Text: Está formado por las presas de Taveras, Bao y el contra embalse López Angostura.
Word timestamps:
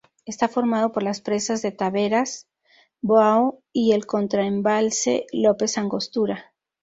Está 0.25 0.47
formado 0.47 0.91
por 0.91 1.03
las 1.03 1.21
presas 1.21 1.61
de 1.61 1.71
Taveras, 1.71 2.47
Bao 3.03 3.61
y 3.71 3.91
el 3.91 4.07
contra 4.07 4.47
embalse 4.47 5.27
López 5.31 5.77
Angostura. 5.77 6.55